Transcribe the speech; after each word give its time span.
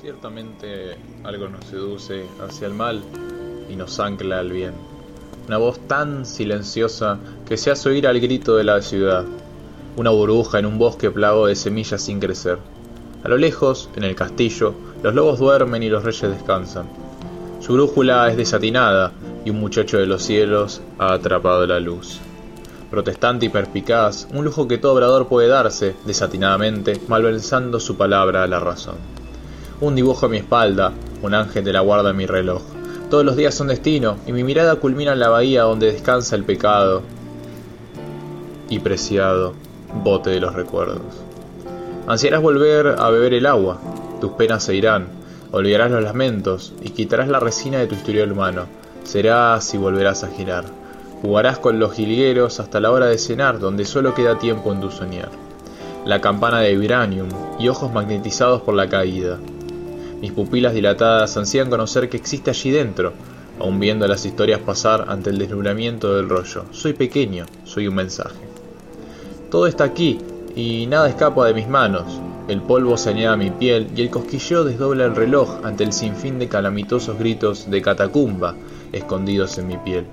Ciertamente 0.00 0.96
algo 1.24 1.48
nos 1.48 1.64
seduce 1.64 2.24
hacia 2.40 2.68
el 2.68 2.74
mal 2.74 3.02
y 3.68 3.74
nos 3.74 3.98
ancla 3.98 4.38
al 4.38 4.52
bien. 4.52 4.72
Una 5.48 5.58
voz 5.58 5.80
tan 5.88 6.24
silenciosa 6.24 7.18
que 7.48 7.56
se 7.56 7.72
hace 7.72 7.88
oír 7.88 8.06
al 8.06 8.20
grito 8.20 8.54
de 8.54 8.62
la 8.62 8.80
ciudad. 8.80 9.24
Una 9.96 10.10
burbuja 10.10 10.60
en 10.60 10.66
un 10.66 10.78
bosque 10.78 11.10
plago 11.10 11.48
de 11.48 11.56
semillas 11.56 12.00
sin 12.00 12.20
crecer. 12.20 12.58
A 13.24 13.28
lo 13.28 13.36
lejos, 13.38 13.90
en 13.96 14.04
el 14.04 14.14
castillo, 14.14 14.72
los 15.02 15.14
lobos 15.16 15.40
duermen 15.40 15.82
y 15.82 15.88
los 15.88 16.04
reyes 16.04 16.30
descansan. 16.30 16.86
Su 17.58 17.72
brújula 17.72 18.30
es 18.30 18.36
desatinada 18.36 19.10
y 19.44 19.50
un 19.50 19.58
muchacho 19.58 19.98
de 19.98 20.06
los 20.06 20.22
cielos 20.22 20.80
ha 21.00 21.12
atrapado 21.12 21.66
la 21.66 21.80
luz. 21.80 22.20
Protestante 22.88 23.46
y 23.46 23.48
perspicaz, 23.48 24.28
un 24.32 24.44
lujo 24.44 24.68
que 24.68 24.78
todo 24.78 24.92
obrador 24.92 25.26
puede 25.26 25.48
darse, 25.48 25.96
desatinadamente, 26.06 27.00
malversando 27.08 27.80
su 27.80 27.96
palabra 27.96 28.44
a 28.44 28.46
la 28.46 28.60
razón. 28.60 29.17
Un 29.80 29.94
dibujo 29.94 30.26
a 30.26 30.28
mi 30.28 30.38
espalda, 30.38 30.92
un 31.22 31.34
ángel 31.34 31.62
de 31.62 31.72
la 31.72 31.80
guarda 31.80 32.10
en 32.10 32.16
mi 32.16 32.26
reloj. 32.26 32.62
Todos 33.10 33.24
los 33.24 33.36
días 33.36 33.54
son 33.54 33.68
destino, 33.68 34.16
y 34.26 34.32
mi 34.32 34.42
mirada 34.42 34.74
culmina 34.76 35.12
en 35.12 35.20
la 35.20 35.28
bahía 35.28 35.62
donde 35.62 35.92
descansa 35.92 36.34
el 36.34 36.42
pecado 36.42 37.02
y 38.68 38.80
preciado 38.80 39.54
bote 40.02 40.30
de 40.30 40.40
los 40.40 40.54
recuerdos. 40.54 41.00
Ansiarás 42.08 42.42
volver 42.42 42.96
a 42.98 43.08
beber 43.10 43.34
el 43.34 43.46
agua, 43.46 43.78
tus 44.20 44.32
penas 44.32 44.64
se 44.64 44.74
irán, 44.74 45.08
olvidarás 45.52 45.92
los 45.92 46.02
lamentos 46.02 46.72
y 46.82 46.90
quitarás 46.90 47.28
la 47.28 47.38
resina 47.38 47.78
de 47.78 47.86
tu 47.86 47.94
historial 47.94 48.32
humano. 48.32 48.66
Serás 49.04 49.72
y 49.74 49.78
volverás 49.78 50.24
a 50.24 50.28
girar. 50.28 50.64
Jugarás 51.22 51.58
con 51.58 51.78
los 51.78 51.92
jilgueros 51.92 52.60
hasta 52.60 52.80
la 52.80 52.90
hora 52.90 53.06
de 53.06 53.18
cenar, 53.18 53.58
donde 53.58 53.84
solo 53.84 54.14
queda 54.14 54.38
tiempo 54.38 54.72
en 54.72 54.80
tu 54.80 54.90
soñar. 54.90 55.30
La 56.04 56.20
campana 56.20 56.60
de 56.60 56.76
vibranium 56.76 57.28
y 57.58 57.68
ojos 57.68 57.92
magnetizados 57.92 58.62
por 58.62 58.74
la 58.74 58.88
caída. 58.88 59.38
Mis 60.20 60.32
pupilas 60.32 60.74
dilatadas 60.74 61.36
ansían 61.36 61.70
conocer 61.70 62.08
que 62.08 62.16
existe 62.16 62.50
allí 62.50 62.70
dentro, 62.70 63.12
aun 63.60 63.78
viendo 63.78 64.06
las 64.08 64.24
historias 64.24 64.60
pasar 64.60 65.06
ante 65.08 65.30
el 65.30 65.38
desnublamiento 65.38 66.16
del 66.16 66.28
rollo. 66.28 66.64
Soy 66.72 66.92
pequeño, 66.92 67.46
soy 67.64 67.86
un 67.86 67.94
mensaje. 67.94 68.36
Todo 69.50 69.66
está 69.66 69.84
aquí, 69.84 70.18
y 70.56 70.86
nada 70.86 71.08
escapa 71.08 71.46
de 71.46 71.54
mis 71.54 71.68
manos. 71.68 72.20
El 72.48 72.62
polvo 72.62 72.96
se 72.96 73.10
añade 73.10 73.28
a 73.28 73.36
mi 73.36 73.50
piel 73.50 73.88
y 73.94 74.02
el 74.02 74.10
cosquilleo 74.10 74.64
desdobla 74.64 75.04
el 75.04 75.14
reloj 75.14 75.64
ante 75.64 75.84
el 75.84 75.92
sinfín 75.92 76.38
de 76.38 76.48
calamitosos 76.48 77.18
gritos 77.18 77.70
de 77.70 77.82
catacumba 77.82 78.56
escondidos 78.90 79.58
en 79.58 79.68
mi 79.68 79.76
piel. 79.76 80.06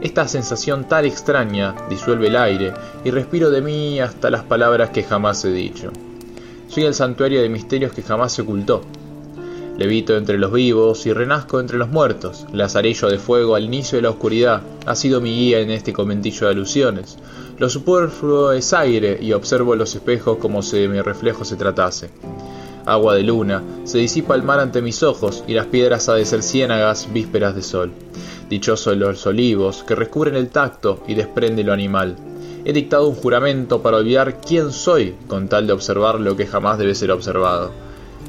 Esta 0.00 0.26
sensación 0.26 0.88
tan 0.88 1.04
extraña 1.04 1.74
disuelve 1.90 2.28
el 2.28 2.36
aire 2.36 2.72
y 3.04 3.10
respiro 3.10 3.50
de 3.50 3.60
mí 3.60 4.00
hasta 4.00 4.30
las 4.30 4.42
palabras 4.44 4.90
que 4.90 5.02
jamás 5.02 5.44
he 5.44 5.52
dicho. 5.52 5.92
Soy 6.68 6.84
el 6.84 6.94
santuario 6.94 7.42
de 7.42 7.48
misterios 7.48 7.92
que 7.92 8.02
jamás 8.02 8.32
se 8.32 8.42
ocultó. 8.42 8.82
Levito 9.78 10.16
entre 10.16 10.38
los 10.38 10.52
vivos 10.52 11.06
y 11.06 11.12
renazco 11.12 11.60
entre 11.60 11.78
los 11.78 11.88
muertos. 11.88 12.46
Lazarillo 12.52 13.08
de 13.08 13.20
fuego 13.20 13.54
al 13.54 13.62
inicio 13.62 13.96
de 13.96 14.02
la 14.02 14.10
oscuridad 14.10 14.60
ha 14.86 14.96
sido 14.96 15.20
mi 15.20 15.30
guía 15.30 15.60
en 15.60 15.70
este 15.70 15.92
conventillo 15.92 16.48
de 16.48 16.52
alusiones. 16.52 17.16
Lo 17.58 17.70
superfluo 17.70 18.50
es 18.50 18.72
aire 18.72 19.20
y 19.22 19.32
observo 19.32 19.76
los 19.76 19.94
espejos 19.94 20.38
como 20.38 20.62
si 20.62 20.80
de 20.80 20.88
mi 20.88 21.00
reflejo 21.00 21.44
se 21.44 21.54
tratase. 21.54 22.10
Agua 22.86 23.14
de 23.14 23.22
luna, 23.22 23.62
se 23.84 23.98
disipa 23.98 24.34
el 24.34 24.42
mar 24.42 24.58
ante 24.58 24.82
mis 24.82 25.04
ojos 25.04 25.44
y 25.46 25.54
las 25.54 25.66
piedras 25.66 26.08
ha 26.08 26.14
de 26.14 26.24
ser 26.24 26.42
ciénagas 26.42 27.12
vísperas 27.12 27.54
de 27.54 27.62
sol. 27.62 27.92
Dichosos 28.50 28.96
los 28.96 29.24
olivos 29.28 29.84
que 29.84 29.94
recubren 29.94 30.34
el 30.34 30.48
tacto 30.48 31.04
y 31.06 31.14
desprende 31.14 31.62
lo 31.62 31.72
animal. 31.72 32.16
He 32.64 32.72
dictado 32.72 33.06
un 33.06 33.14
juramento 33.14 33.80
para 33.80 33.98
olvidar 33.98 34.40
quién 34.40 34.72
soy 34.72 35.14
con 35.28 35.48
tal 35.48 35.68
de 35.68 35.72
observar 35.72 36.18
lo 36.18 36.34
que 36.36 36.48
jamás 36.48 36.78
debe 36.78 36.96
ser 36.96 37.12
observado. 37.12 37.70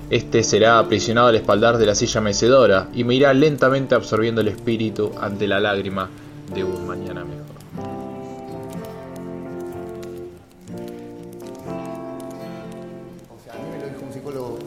Este 0.10 0.42
será 0.44 0.80
aprisionado 0.80 1.28
al 1.28 1.36
espaldar 1.36 1.78
de 1.78 1.86
la 1.86 1.94
silla 1.94 2.20
mecedora 2.20 2.88
y 2.96 3.04
me 3.04 3.14
irá 3.14 3.32
lentamente 3.32 3.94
absorbiendo 3.94 4.42
el 4.42 4.48
espíritu 4.48 5.12
ante 5.22 5.48
la 5.48 5.60
lágrima 5.60 6.10
de 6.52 6.64
un 6.64 6.88
mañana 6.88 7.24
mejor. 7.24 7.46
O 13.30 13.44
sea, 13.44 13.54
a 13.54 13.58
mí 13.58 13.70
me 13.72 13.80
lo 13.80 13.88
dijo 13.88 14.02
un 14.04 14.12
psicólogo 14.12 14.60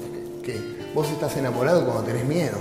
que 0.44 0.60
vos 0.94 1.08
estás 1.10 1.36
enamorado 1.36 1.84
cuando 1.84 2.04
tenés 2.04 2.24
miedo. 2.24 2.58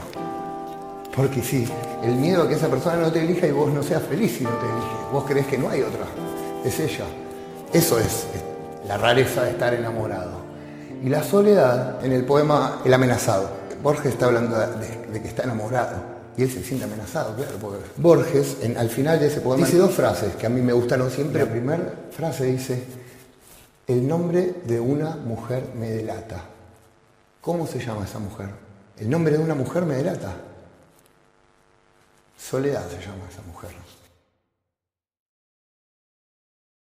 Porque 1.16 1.44
sí, 1.44 1.68
el 2.02 2.16
miedo 2.16 2.41
a 2.44 2.47
que 2.47 2.56
esa 2.56 2.68
persona 2.68 2.96
no 2.96 3.12
te 3.12 3.24
elija 3.24 3.46
y 3.46 3.52
vos 3.52 3.72
no 3.72 3.84
seas 3.84 4.02
feliz 4.02 4.38
si 4.40 4.44
no 4.44 4.50
te 4.50 4.66
elige. 4.66 5.12
Vos 5.12 5.25
crees 5.28 5.46
que 5.46 5.58
no 5.59 5.70
hay 5.70 5.81
otra. 5.81 6.06
Es 6.66 6.80
ella. 6.80 7.06
Eso 7.72 8.00
es 8.00 8.25
la 8.88 8.97
rareza 8.97 9.44
de 9.44 9.52
estar 9.52 9.72
enamorado. 9.72 10.51
Y 11.02 11.10
la 11.10 11.24
soledad, 11.24 12.04
en 12.06 12.12
el 12.12 12.24
poema 12.26 12.82
El 12.86 12.94
amenazado, 12.94 13.50
Borges 13.82 14.14
está 14.14 14.28
hablando 14.28 14.58
de, 14.58 15.08
de 15.12 15.22
que 15.22 15.28
está 15.28 15.44
enamorado. 15.44 16.12
Y 16.38 16.44
él 16.44 16.52
se 16.52 16.64
siente 16.64 16.86
amenazado, 16.86 17.36
claro, 17.36 17.58
porque 17.60 17.80
Borges, 17.98 18.58
en- 18.62 18.78
al 18.78 18.90
final 18.90 19.20
de 19.20 19.28
ese 19.28 19.42
poema, 19.42 19.66
dice 19.66 19.78
dos 19.78 19.92
frases 19.94 20.36
que 20.36 20.46
a 20.46 20.50
mí 20.50 20.62
me 20.62 20.72
gustaron 20.74 21.10
siempre. 21.12 21.44
La 21.44 21.52
primera 21.52 21.94
frase 22.12 22.46
dice, 22.46 22.84
el 23.88 24.08
nombre 24.08 24.56
de 24.66 24.80
una 24.80 25.16
mujer 25.18 25.66
me 25.76 25.90
delata. 25.90 26.42
¿Cómo 27.42 27.66
se 27.68 27.80
llama 27.80 28.06
esa 28.06 28.20
mujer? 28.20 28.48
El 28.98 29.10
nombre 29.10 29.38
de 29.38 29.44
una 29.44 29.56
mujer 29.56 29.84
me 29.86 29.96
delata. 29.96 30.34
Soledad 32.38 32.88
se 32.90 32.98
llama 33.02 33.26
esa 33.30 33.42
mujer. 33.48 33.72